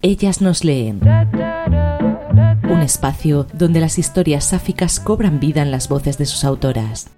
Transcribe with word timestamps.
Ellas 0.00 0.40
nos 0.40 0.62
leen. 0.62 1.00
Un 2.70 2.80
espacio 2.82 3.48
donde 3.52 3.80
las 3.80 3.98
historias 3.98 4.44
sáficas 4.44 5.00
cobran 5.00 5.40
vida 5.40 5.60
en 5.60 5.72
las 5.72 5.88
voces 5.88 6.18
de 6.18 6.24
sus 6.24 6.44
autoras. 6.44 7.10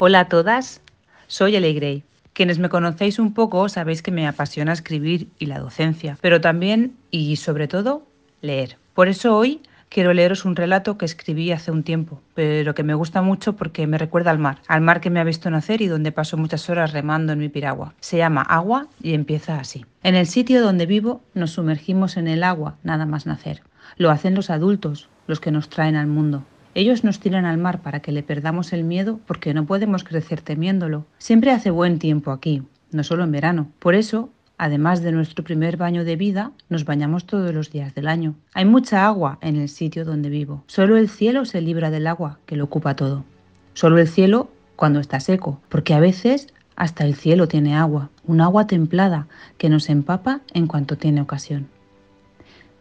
Hola 0.00 0.20
a 0.20 0.28
todas, 0.28 0.82
soy 1.28 1.56
Ellie 1.56 1.72
Gray. 1.72 2.02
Quienes 2.34 2.58
me 2.58 2.68
conocéis 2.68 3.18
un 3.18 3.32
poco 3.32 3.70
sabéis 3.70 4.02
que 4.02 4.10
me 4.10 4.28
apasiona 4.28 4.74
escribir 4.74 5.28
y 5.38 5.46
la 5.46 5.58
docencia, 5.58 6.18
pero 6.20 6.42
también 6.42 6.98
y 7.10 7.36
sobre 7.36 7.68
todo 7.68 8.02
leer. 8.42 8.76
Por 8.92 9.08
eso 9.08 9.34
hoy 9.34 9.62
quiero 9.94 10.12
leeros 10.12 10.44
un 10.44 10.56
relato 10.56 10.98
que 10.98 11.04
escribí 11.04 11.52
hace 11.52 11.70
un 11.70 11.84
tiempo, 11.84 12.20
pero 12.34 12.74
que 12.74 12.82
me 12.82 12.94
gusta 12.94 13.22
mucho 13.22 13.54
porque 13.54 13.86
me 13.86 13.96
recuerda 13.96 14.32
al 14.32 14.40
mar, 14.40 14.58
al 14.66 14.80
mar 14.80 15.00
que 15.00 15.08
me 15.08 15.20
ha 15.20 15.24
visto 15.24 15.48
nacer 15.50 15.82
y 15.82 15.86
donde 15.86 16.10
paso 16.10 16.36
muchas 16.36 16.68
horas 16.68 16.92
remando 16.92 17.32
en 17.32 17.38
mi 17.38 17.48
piragua. 17.48 17.94
Se 18.00 18.16
llama 18.16 18.42
Agua 18.42 18.88
y 19.00 19.14
empieza 19.14 19.60
así. 19.60 19.86
En 20.02 20.16
el 20.16 20.26
sitio 20.26 20.64
donde 20.64 20.86
vivo 20.86 21.22
nos 21.32 21.52
sumergimos 21.52 22.16
en 22.16 22.26
el 22.26 22.42
agua 22.42 22.76
nada 22.82 23.06
más 23.06 23.24
nacer. 23.24 23.62
Lo 23.96 24.10
hacen 24.10 24.34
los 24.34 24.50
adultos, 24.50 25.08
los 25.28 25.38
que 25.38 25.52
nos 25.52 25.68
traen 25.68 25.94
al 25.94 26.08
mundo. 26.08 26.42
Ellos 26.74 27.04
nos 27.04 27.20
tiran 27.20 27.44
al 27.44 27.58
mar 27.58 27.80
para 27.80 28.00
que 28.00 28.10
le 28.10 28.24
perdamos 28.24 28.72
el 28.72 28.82
miedo 28.82 29.20
porque 29.28 29.54
no 29.54 29.64
podemos 29.64 30.02
crecer 30.02 30.40
temiéndolo. 30.40 31.06
Siempre 31.18 31.52
hace 31.52 31.70
buen 31.70 32.00
tiempo 32.00 32.32
aquí, 32.32 32.64
no 32.90 33.04
solo 33.04 33.22
en 33.22 33.30
verano. 33.30 33.68
Por 33.78 33.94
eso 33.94 34.30
Además 34.56 35.02
de 35.02 35.12
nuestro 35.12 35.42
primer 35.42 35.76
baño 35.76 36.04
de 36.04 36.16
vida, 36.16 36.52
nos 36.68 36.84
bañamos 36.84 37.26
todos 37.26 37.52
los 37.52 37.70
días 37.70 37.94
del 37.94 38.06
año. 38.06 38.34
Hay 38.52 38.64
mucha 38.64 39.04
agua 39.04 39.38
en 39.40 39.56
el 39.56 39.68
sitio 39.68 40.04
donde 40.04 40.30
vivo. 40.30 40.62
Solo 40.66 40.96
el 40.96 41.08
cielo 41.08 41.44
se 41.44 41.60
libra 41.60 41.90
del 41.90 42.06
agua, 42.06 42.38
que 42.46 42.56
lo 42.56 42.64
ocupa 42.64 42.94
todo. 42.94 43.24
Solo 43.72 43.98
el 43.98 44.06
cielo 44.06 44.48
cuando 44.76 45.00
está 45.00 45.18
seco, 45.18 45.60
porque 45.68 45.94
a 45.94 46.00
veces 46.00 46.54
hasta 46.76 47.04
el 47.04 47.14
cielo 47.14 47.48
tiene 47.48 47.76
agua, 47.76 48.10
un 48.24 48.40
agua 48.40 48.66
templada 48.66 49.26
que 49.58 49.68
nos 49.68 49.88
empapa 49.88 50.40
en 50.52 50.66
cuanto 50.66 50.96
tiene 50.96 51.20
ocasión. 51.20 51.68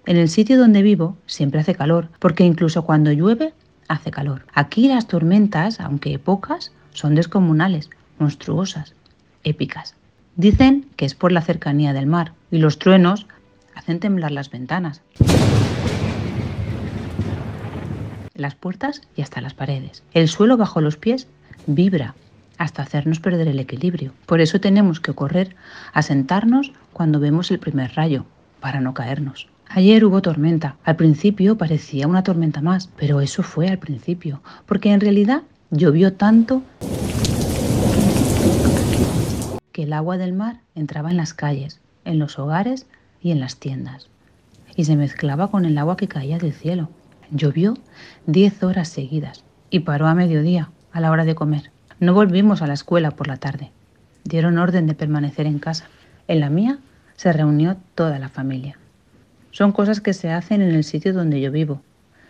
En 0.06 0.18
el 0.18 0.30
sitio 0.30 0.60
donde 0.60 0.82
vivo 0.82 1.18
siempre 1.26 1.60
hace 1.60 1.76
calor, 1.76 2.10
porque 2.20 2.44
incluso 2.44 2.84
cuando 2.84 3.12
llueve 3.12 3.54
hace 3.88 4.12
calor. 4.12 4.46
Aquí 4.54 4.88
las 4.88 5.08
tormentas, 5.08 5.80
aunque 5.80 6.20
pocas, 6.20 6.72
son 6.92 7.16
descomunales, 7.16 7.90
monstruosas, 8.20 8.96
épicas. 9.44 9.96
Dicen 10.36 10.88
que 10.96 11.06
es 11.06 11.14
por 11.14 11.32
la 11.32 11.42
cercanía 11.42 11.94
del 11.94 12.08
mar 12.08 12.34
y 12.50 12.58
los 12.58 12.80
truenos 12.80 13.28
hacen 13.76 14.00
temblar 14.00 14.32
las 14.32 14.50
ventanas, 14.50 15.02
las 18.34 18.56
puertas 18.56 19.02
y 19.16 19.22
hasta 19.22 19.42
las 19.42 19.54
paredes. 19.54 20.04
El 20.14 20.28
suelo 20.28 20.58
bajo 20.58 20.82
los 20.82 20.98
pies 20.98 21.28
vibra 21.68 22.16
hasta 22.58 22.82
hacernos 22.82 23.20
perder 23.20 23.48
el 23.48 23.60
equilibrio. 23.60 24.12
Por 24.26 24.42
eso 24.42 24.60
tenemos 24.60 25.00
que 25.00 25.14
correr 25.14 25.56
a 25.94 26.02
sentarnos 26.02 26.72
cuando 26.94 27.20
vemos 27.20 27.52
el 27.52 27.60
primer 27.60 27.94
rayo, 27.94 28.26
para 28.60 28.80
no 28.80 28.94
caernos. 28.94 29.50
Ayer 29.70 30.06
hubo 30.06 30.22
tormenta. 30.22 30.78
Al 30.84 30.96
principio 30.96 31.58
parecía 31.58 32.08
una 32.08 32.24
tormenta 32.24 32.62
más, 32.62 32.90
pero 32.98 33.22
eso 33.22 33.44
fue 33.44 33.68
al 33.68 33.78
principio, 33.78 34.42
porque 34.66 34.92
en 34.92 35.02
realidad 35.02 35.44
llovió 35.72 36.14
tanto 36.14 36.64
que 39.74 39.84
el 39.84 39.92
agua 39.92 40.18
del 40.18 40.32
mar 40.32 40.62
entraba 40.76 41.12
en 41.12 41.18
las 41.18 41.34
calles, 41.34 41.82
en 42.06 42.20
los 42.20 42.40
hogares 42.40 42.86
y 43.22 43.32
en 43.32 43.42
las 43.42 43.58
tiendas, 43.58 44.08
y 44.76 44.86
se 44.86 44.96
mezclaba 44.96 45.52
con 45.52 45.66
el 45.66 45.78
agua 45.78 45.98
que 45.98 46.08
caía 46.08 46.38
del 46.38 46.54
cielo. 46.54 46.90
Llovió 47.32 47.74
diez 48.26 48.64
horas 48.64 48.88
seguidas 48.88 49.44
y 49.70 49.80
paró 49.80 50.08
a 50.08 50.14
mediodía, 50.14 50.70
a 50.92 51.02
la 51.02 51.12
hora 51.12 51.26
de 51.26 51.36
comer. 51.36 51.72
No 52.00 52.14
volvimos 52.14 52.62
a 52.62 52.68
la 52.68 52.74
escuela 52.74 53.12
por 53.12 53.28
la 53.28 53.38
tarde. 53.38 53.72
Dieron 54.24 54.58
orden 54.60 54.88
de 54.88 54.94
permanecer 54.94 55.48
en 55.48 55.60
casa. 55.60 55.88
En 56.28 56.40
la 56.40 56.50
mía 56.50 56.78
se 57.16 57.34
reunió 57.34 57.78
toda 57.96 58.20
la 58.20 58.30
familia. 58.30 58.78
Son 59.52 59.72
cosas 59.72 60.02
que 60.02 60.14
se 60.14 60.32
hacen 60.32 60.62
en 60.62 60.72
el 60.72 60.84
sitio 60.84 61.14
donde 61.14 61.42
yo 61.42 61.52
vivo. 61.52 61.82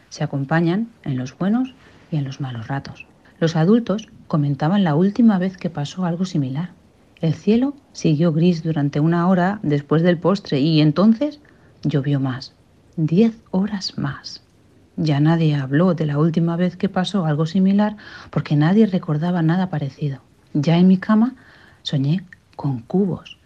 Se 0.10 0.24
acompañan 0.24 0.90
en 1.04 1.18
los 1.18 1.38
buenos 1.38 1.74
y 2.12 2.18
en 2.18 2.24
los 2.24 2.40
malos 2.40 2.68
ratos. 2.68 3.06
Los 3.40 3.56
adultos 3.56 4.08
comentaban 4.28 4.84
la 4.84 4.96
última 4.96 5.38
vez 5.38 5.58
que 5.58 5.70
pasó 5.70 6.06
algo 6.06 6.26
similar. 6.26 6.72
El 7.24 7.36
cielo 7.36 7.74
siguió 7.94 8.34
gris 8.34 8.64
durante 8.64 9.00
una 9.00 9.30
hora 9.30 9.62
después 9.64 10.04
del 10.04 10.18
postre 10.18 10.60
y 10.60 10.82
entonces 10.82 11.40
llovió 11.82 12.20
más. 12.20 12.52
Diez 12.98 13.34
horas 13.52 13.98
más. 13.98 14.44
Ya 14.98 15.22
nadie 15.22 15.56
habló 15.56 15.94
de 15.94 16.06
la 16.06 16.18
última 16.18 16.58
vez 16.58 16.76
que 16.76 16.90
pasó 16.90 17.26
algo 17.26 17.46
similar 17.46 17.96
porque 18.30 18.58
nadie 18.58 18.88
recordaba 18.88 19.42
nada 19.42 19.70
parecido. 19.70 20.20
Ya 20.54 20.78
en 20.78 20.90
mi 20.90 20.98
cama 20.98 21.36
soñé 21.82 22.26
con 22.58 22.82
cubos, 22.82 23.38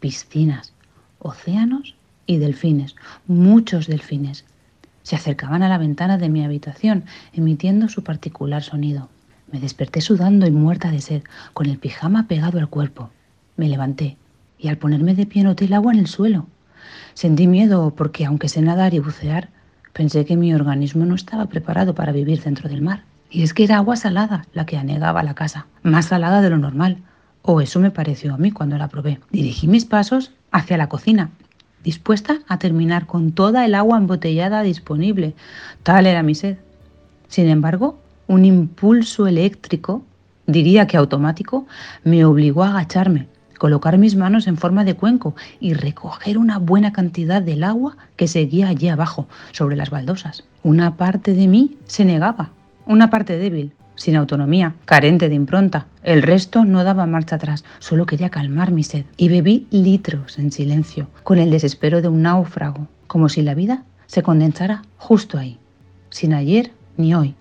piscinas, 0.00 0.72
océanos 1.18 1.96
y 2.24 2.38
delfines, 2.38 2.96
muchos 3.26 3.88
delfines. 3.88 4.46
Se 5.02 5.16
acercaban 5.16 5.62
a 5.62 5.68
la 5.68 5.76
ventana 5.76 6.16
de 6.16 6.30
mi 6.30 6.46
habitación 6.46 7.04
emitiendo 7.34 7.90
su 7.90 8.02
particular 8.02 8.62
sonido. 8.62 9.10
Me 9.52 9.60
desperté 9.60 10.00
sudando 10.00 10.46
y 10.46 10.50
muerta 10.50 10.90
de 10.90 11.02
sed, 11.02 11.24
con 11.52 11.66
el 11.66 11.76
pijama 11.76 12.26
pegado 12.26 12.58
al 12.58 12.70
cuerpo. 12.70 13.10
Me 13.58 13.68
levanté 13.68 14.16
y 14.56 14.68
al 14.68 14.78
ponerme 14.78 15.16
de 15.16 15.26
pie 15.26 15.42
noté 15.42 15.64
el 15.64 15.74
agua 15.74 15.92
en 15.92 15.98
el 15.98 16.06
suelo. 16.06 16.46
Sentí 17.14 17.48
miedo 17.48 17.92
porque, 17.96 18.24
aunque 18.24 18.48
sé 18.48 18.62
nadar 18.62 18.94
y 18.94 19.00
bucear, 19.00 19.48
pensé 19.92 20.24
que 20.24 20.36
mi 20.36 20.54
organismo 20.54 21.04
no 21.04 21.16
estaba 21.16 21.46
preparado 21.46 21.92
para 21.92 22.12
vivir 22.12 22.40
dentro 22.40 22.68
del 22.68 22.82
mar. 22.82 23.02
Y 23.30 23.42
es 23.42 23.54
que 23.54 23.64
era 23.64 23.78
agua 23.78 23.96
salada 23.96 24.46
la 24.52 24.64
que 24.64 24.76
anegaba 24.76 25.24
la 25.24 25.34
casa, 25.34 25.66
más 25.82 26.06
salada 26.06 26.40
de 26.40 26.50
lo 26.50 26.58
normal. 26.58 26.98
O 27.42 27.60
eso 27.60 27.80
me 27.80 27.90
pareció 27.90 28.32
a 28.32 28.38
mí 28.38 28.52
cuando 28.52 28.78
la 28.78 28.86
probé. 28.86 29.18
Dirigí 29.32 29.66
mis 29.66 29.84
pasos 29.84 30.30
hacia 30.52 30.76
la 30.76 30.88
cocina, 30.88 31.30
dispuesta 31.82 32.38
a 32.46 32.60
terminar 32.60 33.06
con 33.06 33.32
toda 33.32 33.64
el 33.64 33.74
agua 33.74 33.98
embotellada 33.98 34.62
disponible. 34.62 35.34
Tal 35.82 36.06
era 36.06 36.22
mi 36.22 36.36
sed. 36.36 36.58
Sin 37.26 37.48
embargo, 37.48 37.98
un 38.28 38.44
impulso 38.44 39.26
eléctrico, 39.26 40.04
diría 40.46 40.86
que 40.86 40.96
automático, 40.96 41.66
me 42.04 42.24
obligó 42.24 42.62
a 42.62 42.70
agacharme 42.70 43.26
colocar 43.58 43.98
mis 43.98 44.16
manos 44.16 44.46
en 44.46 44.56
forma 44.56 44.84
de 44.84 44.94
cuenco 44.94 45.34
y 45.60 45.74
recoger 45.74 46.38
una 46.38 46.58
buena 46.58 46.92
cantidad 46.92 47.42
del 47.42 47.64
agua 47.64 47.96
que 48.16 48.28
seguía 48.28 48.68
allí 48.68 48.88
abajo, 48.88 49.28
sobre 49.52 49.76
las 49.76 49.90
baldosas. 49.90 50.44
Una 50.62 50.96
parte 50.96 51.34
de 51.34 51.48
mí 51.48 51.76
se 51.86 52.04
negaba, 52.04 52.50
una 52.86 53.10
parte 53.10 53.36
débil, 53.36 53.72
sin 53.98 54.16
autonomía, 54.16 54.74
carente 54.84 55.28
de 55.28 55.34
impronta. 55.34 55.86
El 56.02 56.22
resto 56.22 56.64
no 56.64 56.84
daba 56.84 57.06
marcha 57.06 57.36
atrás, 57.36 57.64
solo 57.80 58.06
quería 58.06 58.30
calmar 58.30 58.70
mi 58.70 58.84
sed. 58.84 59.04
Y 59.16 59.28
bebí 59.28 59.66
litros 59.70 60.38
en 60.38 60.52
silencio, 60.52 61.08
con 61.24 61.38
el 61.38 61.50
desespero 61.50 62.00
de 62.00 62.08
un 62.08 62.22
náufrago, 62.22 62.88
como 63.06 63.28
si 63.28 63.42
la 63.42 63.54
vida 63.54 63.82
se 64.06 64.22
condensara 64.22 64.82
justo 64.96 65.36
ahí, 65.36 65.58
sin 66.10 66.32
ayer 66.32 66.72
ni 66.96 67.14
hoy. 67.14 67.34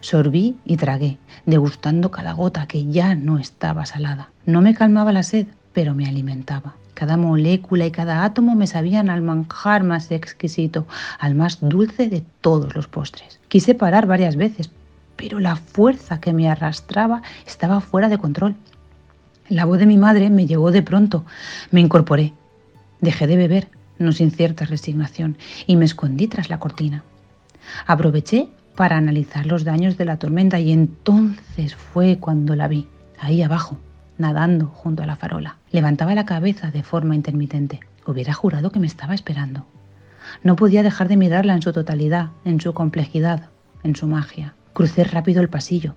Sorbí 0.00 0.56
y 0.64 0.76
tragué, 0.76 1.18
degustando 1.46 2.10
cada 2.10 2.32
gota 2.32 2.66
que 2.66 2.86
ya 2.86 3.14
no 3.14 3.38
estaba 3.38 3.86
salada. 3.86 4.30
No 4.46 4.62
me 4.62 4.74
calmaba 4.74 5.12
la 5.12 5.22
sed, 5.22 5.46
pero 5.72 5.94
me 5.94 6.06
alimentaba. 6.06 6.74
Cada 6.94 7.16
molécula 7.16 7.86
y 7.86 7.90
cada 7.90 8.24
átomo 8.24 8.54
me 8.54 8.66
sabían 8.66 9.10
al 9.10 9.22
manjar 9.22 9.82
más 9.82 10.10
exquisito, 10.10 10.86
al 11.18 11.34
más 11.34 11.58
dulce 11.60 12.08
de 12.08 12.22
todos 12.40 12.74
los 12.74 12.86
postres. 12.86 13.40
Quise 13.48 13.74
parar 13.74 14.06
varias 14.06 14.36
veces, 14.36 14.70
pero 15.16 15.40
la 15.40 15.56
fuerza 15.56 16.20
que 16.20 16.32
me 16.32 16.48
arrastraba 16.48 17.22
estaba 17.46 17.80
fuera 17.80 18.08
de 18.08 18.18
control. 18.18 18.54
La 19.48 19.64
voz 19.64 19.78
de 19.78 19.86
mi 19.86 19.98
madre 19.98 20.30
me 20.30 20.46
llegó 20.46 20.70
de 20.70 20.82
pronto. 20.82 21.24
Me 21.70 21.80
incorporé. 21.80 22.32
Dejé 23.00 23.26
de 23.26 23.36
beber, 23.36 23.68
no 23.98 24.12
sin 24.12 24.30
cierta 24.30 24.64
resignación, 24.64 25.36
y 25.66 25.76
me 25.76 25.84
escondí 25.84 26.28
tras 26.28 26.50
la 26.50 26.58
cortina. 26.58 27.02
Aproveché 27.86 28.48
para 28.76 28.96
analizar 28.96 29.46
los 29.46 29.64
daños 29.64 29.96
de 29.96 30.04
la 30.04 30.16
tormenta 30.16 30.58
y 30.58 30.72
entonces 30.72 31.74
fue 31.74 32.18
cuando 32.18 32.56
la 32.56 32.68
vi, 32.68 32.88
ahí 33.18 33.42
abajo, 33.42 33.78
nadando 34.18 34.66
junto 34.66 35.02
a 35.02 35.06
la 35.06 35.16
farola. 35.16 35.56
Levantaba 35.70 36.14
la 36.14 36.26
cabeza 36.26 36.70
de 36.70 36.82
forma 36.82 37.14
intermitente. 37.14 37.80
Hubiera 38.06 38.32
jurado 38.32 38.70
que 38.70 38.80
me 38.80 38.86
estaba 38.86 39.14
esperando. 39.14 39.66
No 40.42 40.56
podía 40.56 40.82
dejar 40.82 41.08
de 41.08 41.16
mirarla 41.16 41.54
en 41.54 41.62
su 41.62 41.72
totalidad, 41.72 42.30
en 42.44 42.60
su 42.60 42.72
complejidad, 42.72 43.48
en 43.82 43.96
su 43.96 44.06
magia. 44.06 44.54
Crucé 44.72 45.04
rápido 45.04 45.42
el 45.42 45.48
pasillo. 45.48 45.94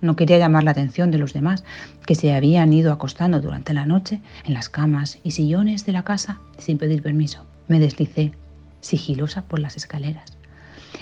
No 0.00 0.16
quería 0.16 0.38
llamar 0.38 0.64
la 0.64 0.72
atención 0.72 1.10
de 1.10 1.18
los 1.18 1.32
demás, 1.32 1.64
que 2.04 2.14
se 2.14 2.34
habían 2.34 2.72
ido 2.72 2.92
acostando 2.92 3.40
durante 3.40 3.72
la 3.72 3.86
noche 3.86 4.20
en 4.44 4.54
las 4.54 4.68
camas 4.68 5.18
y 5.22 5.30
sillones 5.30 5.86
de 5.86 5.92
la 5.92 6.02
casa 6.02 6.40
sin 6.58 6.76
pedir 6.76 7.02
permiso. 7.02 7.46
Me 7.68 7.80
deslicé, 7.80 8.32
sigilosa 8.80 9.42
por 9.42 9.58
las 9.58 9.76
escaleras. 9.76 10.36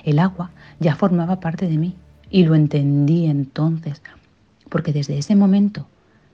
El 0.04 0.18
agua 0.18 0.50
ya 0.80 0.96
formaba 0.96 1.40
parte 1.40 1.68
de 1.68 1.78
mí 1.78 1.96
y 2.30 2.44
lo 2.44 2.54
entendí 2.54 3.26
entonces, 3.26 4.02
porque 4.68 4.92
desde 4.92 5.18
ese 5.18 5.36
momento 5.36 5.86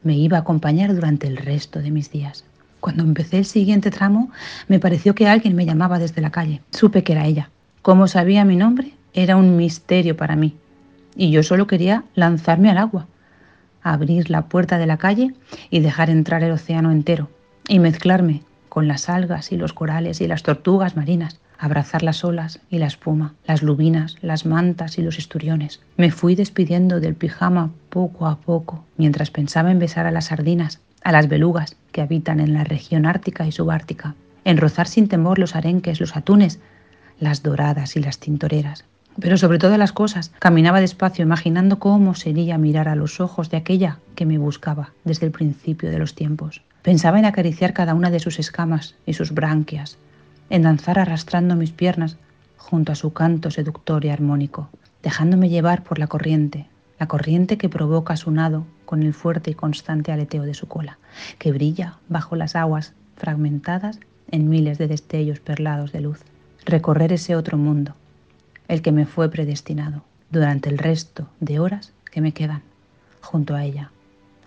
me 0.02 0.16
iba 0.16 0.38
a 0.38 0.40
acompañar 0.40 0.94
durante 0.94 1.26
el 1.26 1.36
resto 1.36 1.80
de 1.80 1.90
mis 1.90 2.10
días. 2.10 2.44
Cuando 2.80 3.02
empecé 3.02 3.38
el 3.38 3.44
siguiente 3.44 3.90
tramo, 3.90 4.30
me 4.66 4.78
pareció 4.78 5.14
que 5.14 5.28
alguien 5.28 5.54
me 5.54 5.66
llamaba 5.66 5.98
desde 5.98 6.22
la 6.22 6.30
calle. 6.30 6.62
Supe 6.70 7.04
que 7.04 7.12
era 7.12 7.26
ella. 7.26 7.50
Cómo 7.82 8.08
sabía 8.08 8.44
mi 8.44 8.56
nombre 8.56 8.94
era 9.12 9.36
un 9.36 9.56
misterio 9.56 10.16
para 10.16 10.36
mí, 10.36 10.54
y 11.16 11.30
yo 11.30 11.42
solo 11.42 11.66
quería 11.66 12.04
lanzarme 12.14 12.70
al 12.70 12.78
agua. 12.78 13.06
abrir 13.82 14.30
la 14.30 14.42
puerta 14.42 14.78
de 14.78 14.86
la 14.86 14.98
calle 14.98 15.34
y 15.70 15.80
dejar 15.80 16.10
entrar 16.10 16.42
el 16.42 16.52
océano 16.52 16.90
entero 16.92 17.30
y 17.68 17.78
mezclarme 17.78 18.42
con 18.68 18.88
las 18.88 19.08
algas 19.08 19.52
y 19.52 19.56
los 19.56 19.72
corales 19.72 20.20
y 20.20 20.26
las 20.26 20.42
tortugas 20.42 20.96
marinas, 20.96 21.40
abrazar 21.60 22.02
las 22.02 22.24
olas 22.24 22.58
y 22.70 22.78
la 22.78 22.86
espuma, 22.86 23.34
las 23.46 23.62
lubinas, 23.62 24.16
las 24.22 24.46
mantas 24.46 24.98
y 24.98 25.02
los 25.02 25.18
esturiones. 25.18 25.80
Me 25.98 26.10
fui 26.10 26.34
despidiendo 26.34 27.00
del 27.00 27.14
pijama 27.14 27.70
poco 27.90 28.26
a 28.26 28.38
poco, 28.38 28.84
mientras 28.96 29.30
pensaba 29.30 29.70
en 29.70 29.78
besar 29.78 30.06
a 30.06 30.10
las 30.10 30.26
sardinas, 30.26 30.80
a 31.04 31.12
las 31.12 31.28
belugas 31.28 31.76
que 31.92 32.00
habitan 32.00 32.40
en 32.40 32.54
la 32.54 32.64
región 32.64 33.04
ártica 33.04 33.46
y 33.46 33.52
subártica, 33.52 34.14
en 34.44 34.56
rozar 34.56 34.88
sin 34.88 35.06
temor 35.06 35.38
los 35.38 35.54
arenques, 35.54 36.00
los 36.00 36.16
atunes, 36.16 36.60
las 37.18 37.42
doradas 37.42 37.94
y 37.94 38.00
las 38.00 38.18
tintoreras. 38.18 38.86
Pero 39.20 39.36
sobre 39.36 39.58
todas 39.58 39.78
las 39.78 39.92
cosas, 39.92 40.32
caminaba 40.38 40.80
despacio 40.80 41.24
imaginando 41.24 41.78
cómo 41.78 42.14
sería 42.14 42.56
mirar 42.56 42.88
a 42.88 42.96
los 42.96 43.20
ojos 43.20 43.50
de 43.50 43.58
aquella 43.58 43.98
que 44.14 44.24
me 44.24 44.38
buscaba 44.38 44.92
desde 45.04 45.26
el 45.26 45.32
principio 45.32 45.90
de 45.90 45.98
los 45.98 46.14
tiempos. 46.14 46.62
Pensaba 46.80 47.18
en 47.18 47.26
acariciar 47.26 47.74
cada 47.74 47.92
una 47.92 48.10
de 48.10 48.20
sus 48.20 48.38
escamas 48.38 48.94
y 49.04 49.12
sus 49.12 49.32
branquias, 49.32 49.98
en 50.50 50.62
danzar 50.62 50.98
arrastrando 50.98 51.56
mis 51.56 51.70
piernas 51.70 52.16
junto 52.56 52.92
a 52.92 52.96
su 52.96 53.12
canto 53.12 53.50
seductor 53.50 54.04
y 54.04 54.10
armónico, 54.10 54.68
dejándome 55.02 55.48
llevar 55.48 55.82
por 55.82 55.98
la 55.98 56.08
corriente, 56.08 56.66
la 56.98 57.08
corriente 57.08 57.56
que 57.56 57.68
provoca 57.68 58.16
su 58.16 58.30
nado 58.30 58.66
con 58.84 59.02
el 59.02 59.14
fuerte 59.14 59.52
y 59.52 59.54
constante 59.54 60.12
aleteo 60.12 60.42
de 60.42 60.54
su 60.54 60.68
cola, 60.68 60.98
que 61.38 61.52
brilla 61.52 61.98
bajo 62.08 62.36
las 62.36 62.56
aguas 62.56 62.92
fragmentadas 63.16 64.00
en 64.30 64.48
miles 64.48 64.78
de 64.78 64.88
destellos 64.88 65.40
perlados 65.40 65.92
de 65.92 66.00
luz. 66.00 66.20
Recorrer 66.66 67.12
ese 67.12 67.36
otro 67.36 67.56
mundo, 67.56 67.94
el 68.68 68.82
que 68.82 68.92
me 68.92 69.06
fue 69.06 69.30
predestinado, 69.30 70.02
durante 70.30 70.68
el 70.68 70.78
resto 70.78 71.28
de 71.40 71.58
horas 71.58 71.92
que 72.10 72.20
me 72.20 72.32
quedan, 72.32 72.62
junto 73.20 73.54
a 73.54 73.64
ella, 73.64 73.90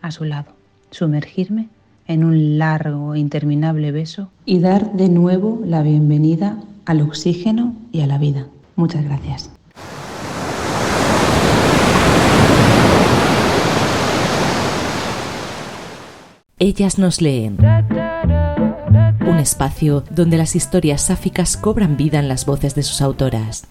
a 0.02 0.12
su 0.12 0.26
lado, 0.26 0.52
sumergirme 0.92 1.70
en 2.08 2.24
un 2.24 2.58
largo 2.58 3.16
e 3.16 3.20
interminable 3.20 3.92
beso 3.92 4.30
y 4.46 4.60
dar 4.60 4.94
de 4.94 5.10
nuevo 5.10 5.62
la 5.66 5.84
bienvenida 5.84 6.58
al 6.86 7.02
oxígeno 7.02 7.76
y 7.92 8.02
a 8.02 8.08
la 8.08 8.18
vida. 8.18 8.48
Muchas 8.76 9.04
gracias. 9.04 9.50
Ellas 16.60 16.98
nos 16.98 17.22
leen. 17.22 17.58
Un 19.28 19.38
espacio 19.38 20.04
donde 20.10 20.38
las 20.38 20.56
historias 20.56 21.02
sáficas 21.02 21.58
cobran 21.58 21.98
vida 21.98 22.20
en 22.20 22.28
las 22.28 22.46
voces 22.46 22.74
de 22.74 22.84
sus 22.84 23.02
autoras. 23.02 23.62